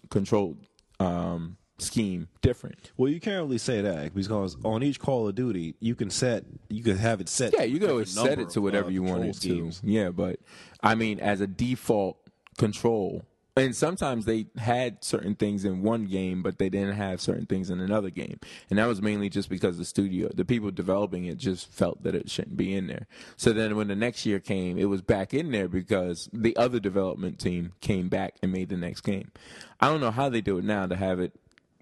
[0.10, 0.58] control
[1.00, 2.92] um, scheme different.
[2.98, 6.44] Well, you can't really say that because on each Call of Duty, you can set,
[6.70, 7.54] you can have it set.
[7.58, 9.82] Yeah, you can always set it to whatever you want it schemes.
[9.82, 9.88] to.
[9.88, 10.39] Yeah, but
[10.84, 12.18] I mean, as a default
[12.58, 13.26] control,
[13.60, 17.69] and sometimes they had certain things in one game, but they didn't have certain things
[17.69, 21.38] in another game, and that was mainly just because the studio, the people developing it,
[21.38, 23.08] just felt that it shouldn't be in there.
[23.38, 26.80] So then, when the next year came, it was back in there because the other
[26.80, 29.32] development team came back and made the next game.
[29.80, 31.34] I don't know how they do it now to have it.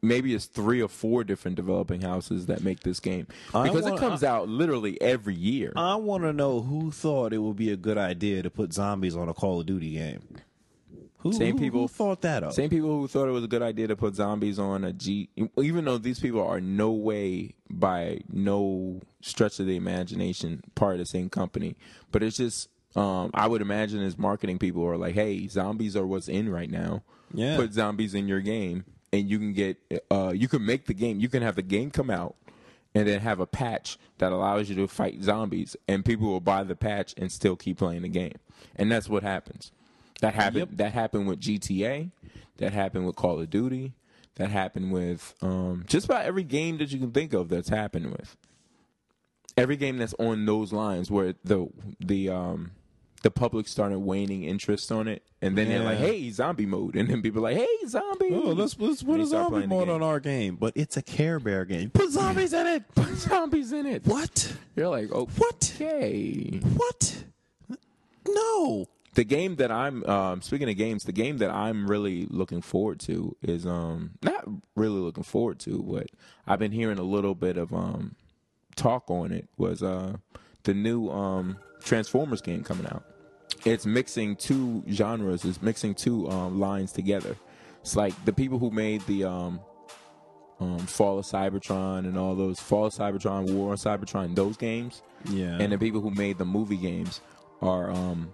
[0.03, 3.89] Maybe it's three or four different developing houses that make this game I because it
[3.89, 5.73] want- comes out literally every year.
[5.75, 9.15] I want to know who thought it would be a good idea to put zombies
[9.15, 10.21] on a Call of Duty game.
[11.19, 12.53] Who, Same who- people- who thought that up.
[12.53, 15.29] Same people who thought it was a good idea to put zombies on a G,
[15.61, 20.99] even though these people are no way, by no stretch of the imagination, part of
[20.99, 21.75] the same company.
[22.11, 26.05] But it's just, um, I would imagine as marketing people are like, hey, zombies are
[26.05, 27.03] what's in right now.
[27.33, 27.57] Yeah.
[27.57, 29.77] Put zombies in your game, and you can get,
[30.11, 32.35] uh, you can make the game, you can have the game come out.
[32.95, 36.63] And then have a patch that allows you to fight zombies, and people will buy
[36.63, 38.33] the patch and still keep playing the game,
[38.75, 39.71] and that's what happens.
[40.21, 40.57] That happened.
[40.59, 40.69] Yep.
[40.73, 42.11] That happened with GTA.
[42.57, 43.93] That happened with Call of Duty.
[44.35, 47.49] That happened with um, just about every game that you can think of.
[47.49, 48.35] That's happened with
[49.57, 51.67] every game that's on those lines where the
[51.99, 52.71] the um,
[53.23, 57.09] the public started waning interest on it, and then they're like, "Hey, zombie mode," and
[57.09, 60.19] then people are like, "Hey, zombie." Oh, let's let's put a zombie mode on our
[60.19, 61.89] game, but it's a Care Bear game.
[61.89, 62.83] Put zombies in it.
[62.93, 64.05] Put zombies in it.
[64.05, 64.53] What?
[64.75, 65.73] You're like, oh, What?
[65.75, 66.59] okay.
[66.75, 67.23] What?
[68.27, 68.85] No.
[69.17, 72.99] The game that I'm um, speaking of games, the game that I'm really looking forward
[73.01, 76.05] to is um not really looking forward to, but
[76.45, 78.15] I've been hearing a little bit of um
[78.75, 80.17] talk on it was uh
[80.65, 83.03] the new um Transformers game coming out.
[83.65, 87.35] It's mixing two genres, it's mixing two um lines together.
[87.81, 89.59] It's like the people who made the um
[90.59, 95.01] um Fall of Cybertron and all those Fall of Cybertron, War on Cybertron, those games
[95.25, 95.57] Yeah.
[95.59, 97.19] and the people who made the movie games
[97.63, 98.31] are um,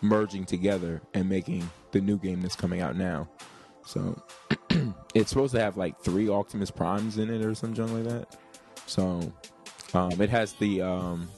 [0.00, 3.28] merging together and making the new game that's coming out now.
[3.86, 4.22] So
[5.14, 8.36] it's supposed to have like three Optimus Primes in it or something like that.
[8.86, 9.32] So
[9.92, 11.28] um, it has the um,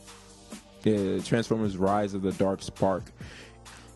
[0.82, 3.04] the Transformers: Rise of the Dark Spark.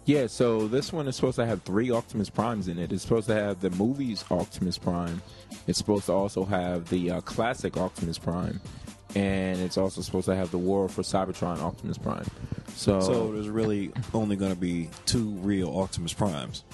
[0.07, 2.91] Yeah, so this one is supposed to have three Optimus Primes in it.
[2.91, 5.23] It's supposed to have the movies Optimus Prime.
[5.67, 8.61] It's supposed to also have the uh, classic Optimus Prime,
[9.15, 12.27] and it's also supposed to have the War for Cybertron Optimus Prime.
[12.75, 16.65] So, So there's really only going to be two real Optimus Primes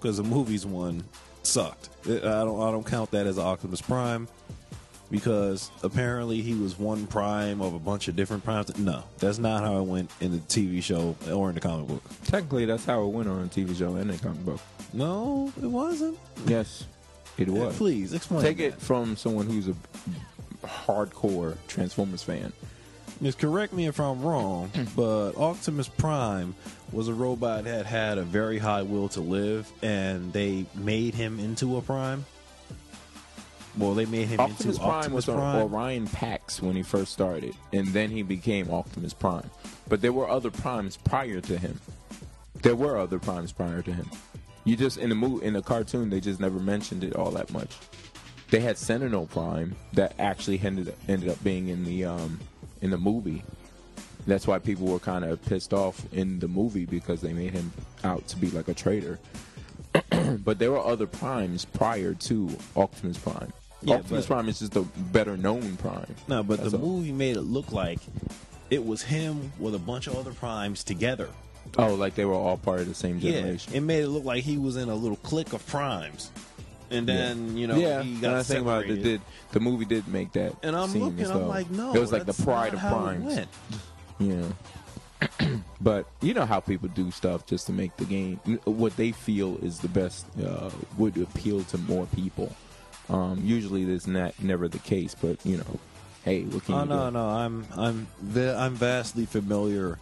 [0.00, 1.02] because the movies one
[1.42, 1.88] sucked.
[2.06, 4.28] I don't I don't count that as an Optimus Prime
[5.10, 8.76] because apparently he was one prime of a bunch of different primes.
[8.78, 12.02] No, that's not how it went in the TV show or in the comic book.
[12.24, 14.60] technically, that's how it went on the TV show and the comic book.
[14.92, 16.18] No, it wasn't.
[16.46, 16.86] Yes,
[17.38, 17.76] it eh, was.
[17.76, 18.42] Please explain.
[18.42, 18.64] Take that.
[18.64, 19.74] it from someone who's a
[20.66, 22.52] hardcore Transformers fan.
[23.22, 26.54] Just correct me if I'm wrong, but Optimus Prime
[26.92, 31.38] was a robot that had a very high will to live, and they made him
[31.38, 32.24] into a Prime.
[33.78, 35.74] Well, they made him Optimus into Prime Optimus was on Prime.
[35.74, 39.50] Orion Pax when he first started, and then he became Optimus Prime.
[39.88, 41.80] But there were other Primes prior to him.
[42.62, 44.08] There were other Primes prior to him.
[44.64, 47.52] You just in the movie, in the cartoon, they just never mentioned it all that
[47.52, 47.76] much.
[48.50, 52.38] They had Sentinel Prime that actually ended up, ended up being in the um,
[52.80, 53.42] in the movie.
[54.26, 57.72] That's why people were kind of pissed off in the movie because they made him
[58.04, 59.18] out to be like a traitor.
[60.44, 63.52] but there were other primes prior to Optimus Prime.
[63.82, 64.82] Yeah, Optimus but- Prime is just a
[65.12, 66.14] better known prime.
[66.26, 66.86] no, but That's the all.
[66.86, 67.98] movie made it look like
[68.70, 71.28] it was him with a bunch of other primes together.
[71.78, 73.72] Oh, like they were all part of the same generation.
[73.72, 76.30] Yeah, it made it look like he was in a little clique of primes,
[76.90, 79.20] and then you know yeah, he and I think about it, did
[79.52, 80.54] the movie did make that.
[80.62, 83.24] And I'm looking, I'm like, no, it was like the pride of primes.
[83.24, 83.48] went.
[84.18, 84.44] Yeah.
[85.80, 89.56] but you know how people do stuff just to make the game what they feel
[89.58, 92.54] is the best uh, would appeal to more people.
[93.08, 95.78] Um, usually, that's not never the case, but you know,
[96.24, 97.10] hey, what can Oh you no, do?
[97.12, 99.98] no, I'm I'm I'm vastly familiar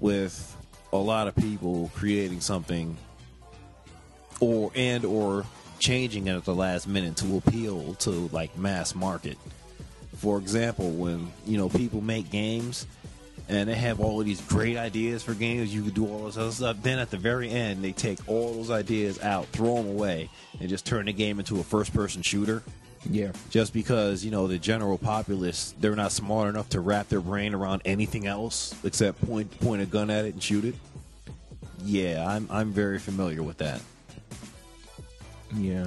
[0.00, 0.54] with
[0.92, 2.96] a lot of people creating something
[4.40, 5.44] or and or
[5.86, 9.38] changing it at the last minute to appeal to like mass market.
[10.16, 12.86] For example, when you know people make games
[13.48, 15.72] and they have all of these great ideas for games.
[15.72, 16.78] You could do all this other stuff.
[16.82, 20.68] Then at the very end, they take all those ideas out, throw them away, and
[20.68, 22.64] just turn the game into a first-person shooter.
[23.08, 23.30] Yeah.
[23.50, 27.54] Just because you know the general populace, they're not smart enough to wrap their brain
[27.54, 30.74] around anything else except point point a gun at it and shoot it.
[31.84, 33.80] Yeah, I'm I'm very familiar with that.
[35.54, 35.86] Yeah.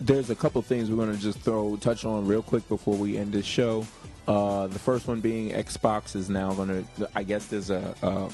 [0.00, 3.16] There's a couple things we're going to just throw touch on real quick before we
[3.16, 3.86] end this show.
[4.26, 7.08] Uh, the first one being Xbox is now going to.
[7.14, 8.28] I guess there's a, a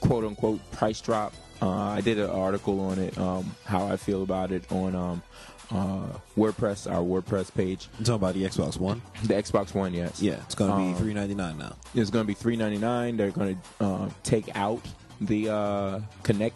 [0.00, 1.34] quote unquote price drop.
[1.62, 5.22] Uh, I did an article on it, um, how I feel about it on um,
[5.70, 7.88] uh, WordPress, our WordPress page.
[7.98, 9.00] I'm talking about the Xbox One.
[9.22, 10.20] The Xbox One, yes.
[10.20, 11.76] Yeah, it's going to be Um, three ninety nine now.
[11.94, 13.16] It's going to be three ninety nine.
[13.16, 14.82] They're going to uh, take out
[15.20, 16.52] the uh, Kinect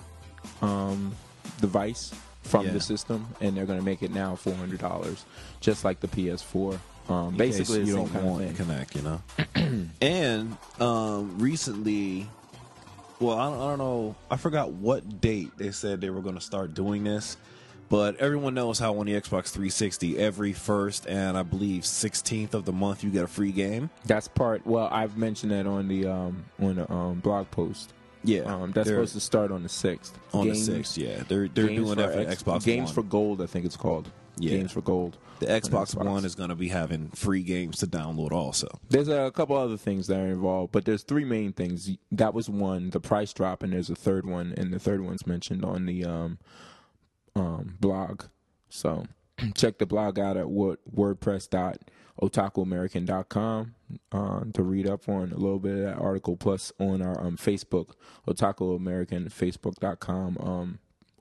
[0.62, 1.14] um,
[1.60, 2.12] device
[2.48, 2.72] from Yeah.
[2.72, 5.24] the system, and they're going to make it now four hundred dollars,
[5.60, 6.78] just like the PS4.
[7.08, 8.54] Um, basically, you don't want.
[8.56, 9.22] Kinect, you know.
[10.02, 12.28] and um, recently,
[13.20, 14.14] well, I don't, I don't know.
[14.30, 17.38] I forgot what date they said they were going to start doing this,
[17.88, 22.66] but everyone knows how on the Xbox 360, every first and I believe 16th of
[22.66, 23.88] the month, you get a free game.
[24.04, 24.66] That's part.
[24.66, 27.94] Well, I've mentioned that on the um, on the um, blog post.
[28.24, 30.18] Yeah, Um, that's supposed to start on the sixth.
[30.32, 30.98] on the sixth.
[30.98, 32.94] Yeah, they're they're doing that for X- Xbox Games One.
[32.94, 34.10] for Gold, I think it's called.
[34.40, 34.50] Yeah.
[34.58, 35.16] Games for Gold.
[35.40, 38.68] the on Xbox One is going to be having free games to download also.
[38.88, 41.90] There's a couple other things that are involved, but there's three main things.
[42.12, 45.26] That was one, the price drop, and there's a third one, and the third one's
[45.26, 46.38] mentioned on the um,
[47.34, 48.24] um, blog.
[48.68, 49.06] So
[49.54, 50.78] check the blog out at what
[52.20, 53.74] wordpress.otakuamerican.com
[54.12, 57.36] uh, to read up on a little bit of that article, plus on our um,
[57.36, 57.92] Facebook,
[58.26, 60.78] Otaku American, Facebook.com um,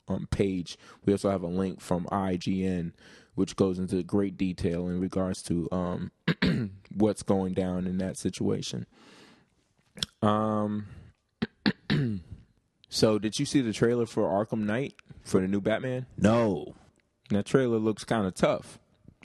[0.08, 0.78] um, page.
[1.06, 2.94] We also have a link from IGN,
[3.36, 6.12] which goes into great detail in regards to um,
[6.96, 8.86] what's going down in that situation.
[10.22, 10.88] Um.
[12.90, 16.06] so, did you see the trailer for Arkham Knight for the new Batman?
[16.18, 16.76] No,
[17.30, 18.78] That trailer looks kind of tough.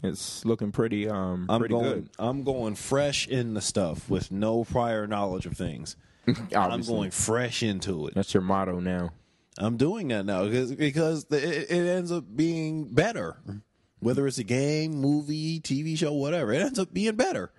[0.03, 2.09] It's looking pretty um I'm pretty going.
[2.19, 5.97] I'm going fresh in the stuff with no prior knowledge of things.
[6.27, 6.95] I'm Obviously.
[6.95, 8.15] going fresh into it.
[8.15, 9.11] That's your motto now.
[9.59, 13.37] I'm doing that now because because the, it, it ends up being better.
[14.01, 17.53] Whether it's a game, movie, TV show, whatever, it ends up being better.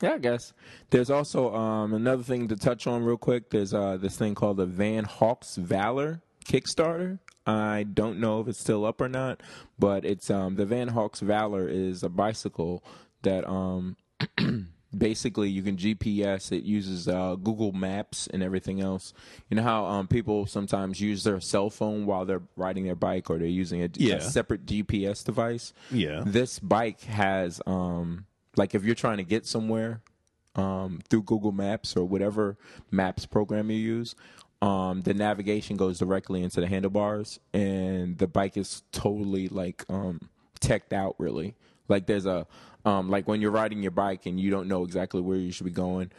[0.00, 0.52] Yeah, I guess.
[0.90, 3.50] There's also um, another thing to touch on real quick.
[3.50, 7.18] There's uh, this thing called the Vanhawks Valor Kickstarter.
[7.46, 9.42] I don't know if it's still up or not,
[9.78, 12.82] but it's um, the Vanhawks Valor is a bicycle
[13.22, 13.96] that um,
[14.96, 16.52] basically you can GPS.
[16.52, 19.12] It uses uh, Google Maps and everything else.
[19.50, 23.28] You know how um, people sometimes use their cell phone while they're riding their bike,
[23.30, 24.14] or they're using a, Yeah.
[24.16, 25.72] a separate GPS device.
[25.90, 26.22] Yeah.
[26.24, 28.26] This bike has um,
[28.56, 30.00] like if you're trying to get somewhere
[30.54, 32.56] um, through Google Maps or whatever
[32.90, 34.14] maps program you use.
[34.62, 40.20] Um, the navigation goes directly into the handlebars, and the bike is totally like um,
[40.60, 41.16] teched out.
[41.18, 41.54] Really,
[41.88, 42.46] like there's a
[42.84, 45.64] um, like when you're riding your bike and you don't know exactly where you should
[45.66, 46.10] be going.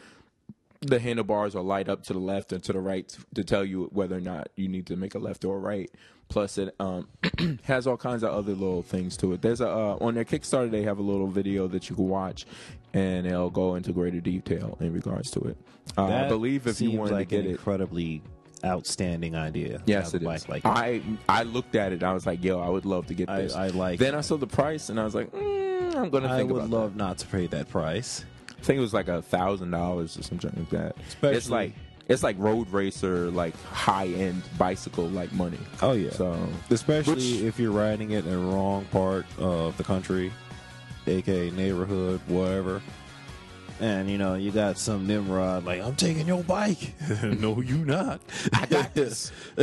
[0.82, 3.88] The handlebars will light up to the left and to the right to tell you
[3.92, 5.90] whether or not you need to make a left or a right.
[6.28, 7.08] Plus, it um,
[7.64, 9.42] has all kinds of other little things to it.
[9.42, 12.46] There's a uh, on their Kickstarter they have a little video that you can watch,
[12.92, 15.56] and it'll go into greater detail in regards to it.
[15.96, 18.22] Uh, I believe if you wanted like to get an it, incredibly
[18.64, 19.82] outstanding idea.
[19.86, 20.48] Yes, it is.
[20.48, 20.64] Like.
[20.64, 22.02] I I looked at it.
[22.02, 24.18] I was like, "Yo, I would love to get this." I like Then it.
[24.18, 27.18] I saw the price, and I was like, mm, "I'm gonna I would love not
[27.18, 28.24] to pay that price.
[28.58, 30.96] I think it was like a thousand dollars or something like that.
[31.34, 31.72] it's like
[32.08, 35.58] it's like road racer, like high end bicycle like money.
[35.82, 36.10] Oh yeah.
[36.10, 36.36] So
[36.70, 40.32] Especially Which- if you're riding it in the wrong part of the country,
[41.06, 42.80] aka neighborhood, whatever.
[43.78, 46.94] And you know, you got some Nimrod like, I'm taking your bike.
[47.22, 48.20] no, you not.
[48.54, 49.32] I got this.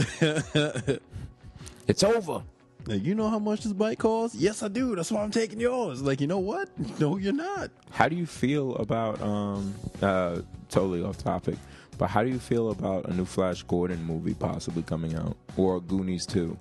[1.88, 2.43] it's over.
[2.87, 4.35] You know how much this bike costs?
[4.35, 4.95] Yes, I do.
[4.95, 6.01] That's why I'm taking yours.
[6.01, 6.69] Like, you know what?
[6.99, 7.71] No, you're not.
[7.91, 11.55] How do you feel about um uh totally off topic,
[11.97, 15.79] but how do you feel about a new Flash Gordon movie possibly coming out or
[15.81, 16.57] Goonies 2?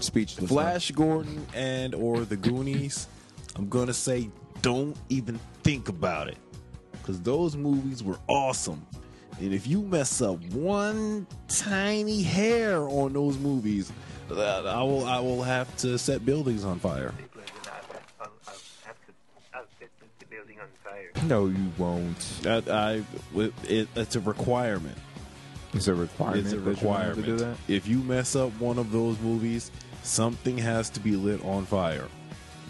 [0.00, 0.48] Speechless.
[0.50, 3.08] Flash Gordon and or the Goonies,
[3.56, 4.28] I'm gonna say
[4.60, 6.36] don't even think about it.
[7.04, 8.86] Cause those movies were awesome.
[9.40, 13.92] And if you mess up one tiny hair on those movies,
[14.30, 17.12] I will I will have to set buildings on fire.
[18.20, 18.54] I'll, I'll
[18.84, 19.12] have to
[19.52, 21.10] I'll set the, the building on fire.
[21.26, 22.40] No, you won't.
[22.46, 23.04] I, I
[23.68, 24.96] it, it's a requirement.
[25.74, 26.44] It's a requirement.
[26.44, 27.16] It's a you requirement.
[27.16, 27.56] to do that.
[27.66, 29.70] If you mess up one of those movies,
[30.02, 32.06] something has to be lit on fire.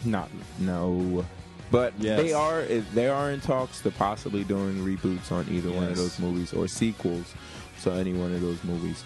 [0.05, 1.25] Not no.
[1.71, 2.21] But Yes.
[2.21, 2.63] they are
[2.95, 6.69] they are in talks to possibly doing reboots on either one of those movies or
[6.69, 7.33] sequels
[7.83, 9.03] to any one of those movies.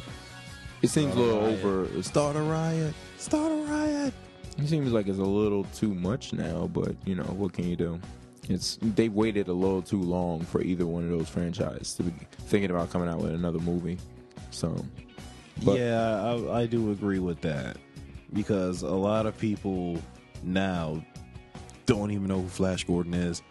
[0.83, 1.65] It seems a little Riot.
[1.65, 2.03] over.
[2.03, 2.95] Start a riot.
[3.17, 4.15] Start a riot.
[4.59, 7.77] it seems like it's a little too much now, but you know what can you
[7.77, 8.01] do?
[8.49, 12.13] It's they waited a little too long for either one of those franchises to be
[12.49, 13.99] thinking about coming out with another movie.
[14.51, 14.75] So,
[15.65, 17.77] But- yeah, I, I do agree with that
[18.33, 19.99] because a lot of people
[20.43, 21.03] now
[21.89, 23.43] don't even know who Flash Gordon is.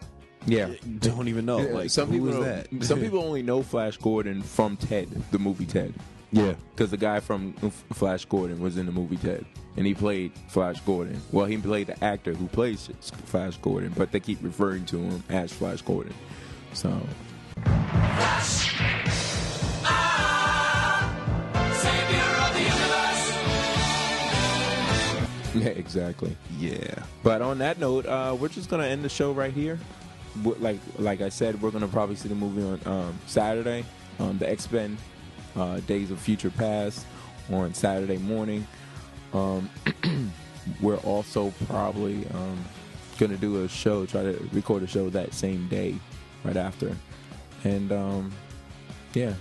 [0.46, 0.70] yeah.
[1.00, 1.58] Don't even know.
[1.58, 2.68] Like, some who people is that?
[2.86, 5.94] some people only know Flash Gordon from Ted, the movie Ted.
[6.32, 6.54] yeah.
[6.76, 7.54] because the guy from
[7.94, 9.44] Flash Gordon was in the movie Ted,
[9.76, 11.20] and he played Flash Gordon.
[11.32, 12.90] Well, he played the actor who plays
[13.26, 16.14] Flash Gordon, but they keep referring to him as Flash Gordon.
[16.74, 16.96] So,
[25.64, 26.36] yeah, exactly.
[26.58, 27.04] Yeah.
[27.24, 29.80] But on that note, uh, we're just gonna end the show right here.
[30.44, 33.84] Like like I said, we're gonna probably see the movie on um, Saturday,
[34.20, 34.98] um, the X Men
[35.56, 37.06] uh, Days of Future Past
[37.52, 38.68] on Saturday morning.
[39.34, 39.70] Um,
[40.82, 42.64] we're also probably um,
[43.18, 45.96] gonna do a show, try to record a show that same day,
[46.44, 46.96] right after,
[47.64, 48.32] and um,
[49.16, 49.34] yeah,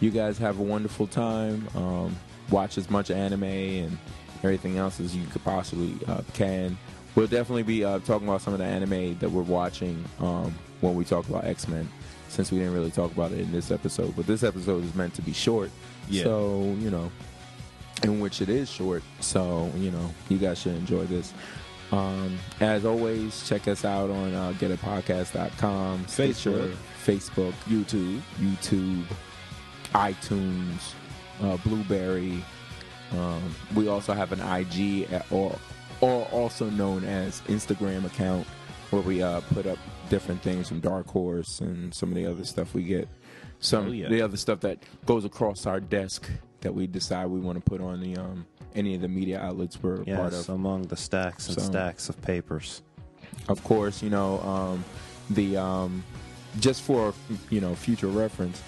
[0.00, 1.68] you guys have a wonderful time.
[1.74, 2.16] Um,
[2.50, 3.98] watch as much anime and
[4.42, 6.76] everything else as you could possibly uh, can.
[7.14, 10.94] We'll definitely be uh, talking about some of the anime that we're watching um, when
[10.94, 11.88] we talk about X Men,
[12.28, 14.14] since we didn't really talk about it in this episode.
[14.16, 15.70] But this episode is meant to be short,
[16.08, 16.22] Yeah.
[16.24, 17.10] so you know,
[18.04, 19.02] in which it is short.
[19.20, 21.34] So you know, you guys should enjoy this.
[21.92, 26.72] Um, as always, check us out on uh, getapodcast.com, Stitcher,
[27.04, 29.02] Facebook, YouTube, YouTube,
[29.94, 30.94] iTunes,
[31.42, 32.44] uh, Blubrry.
[33.12, 35.58] Um, we also have an IG, at, or,
[36.00, 38.46] or also known as Instagram account,
[38.90, 42.44] where we uh, put up different things from Dark Horse and some of the other
[42.44, 43.08] stuff we get.
[43.60, 44.08] Some Oh, yeah.
[44.08, 46.28] the other stuff that goes across our desk
[46.62, 49.82] that we decide we want to put on the um, any of the media outlets
[49.82, 50.48] we're a part of.
[50.48, 52.82] among the stacks and So- stacks of papers.
[53.48, 54.84] of course, you know, um,
[55.30, 56.04] the um,
[56.58, 57.12] just for
[57.50, 58.62] you know future reference,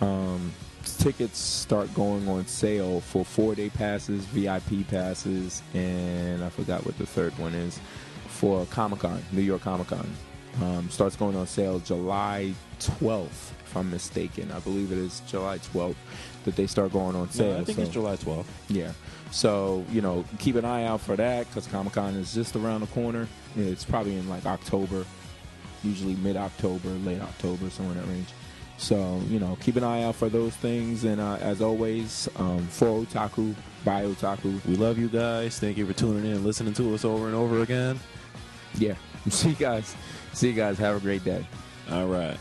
[0.00, 0.52] um,
[0.84, 6.96] tickets start going on sale for four day passes, VIP passes, and I forgot what
[6.98, 7.78] the third one is
[8.26, 10.08] for Comic Con, New York Comic Con.
[10.62, 14.50] Um, starts going on sale July 12th, if I'm mistaken.
[14.50, 15.94] I believe it is July 12th
[16.44, 17.58] that they start going on sale.
[17.60, 18.46] I think so- it's July 12th.
[18.68, 18.92] yeah.
[19.30, 22.80] So, you know, keep an eye out for that because Comic Con is just around
[22.80, 23.28] the corner.
[23.56, 25.04] It's probably in like October,
[25.84, 28.28] usually mid October, late October, somewhere in that range.
[28.78, 31.04] So, you know, keep an eye out for those things.
[31.04, 33.54] And uh, as always, um, for Otaku,
[33.84, 35.58] by Otaku, We love you guys.
[35.58, 37.98] Thank you for tuning in and listening to us over and over again.
[38.78, 38.94] yeah.
[39.28, 39.94] See you guys.
[40.32, 40.78] See you guys.
[40.78, 41.44] Have a great day.
[41.90, 42.38] All right.